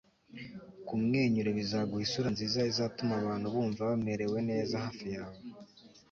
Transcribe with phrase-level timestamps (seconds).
[0.87, 5.37] kumwenyura bizaguha isura nziza izatuma abantu bumva bamerewe neza hafi yawe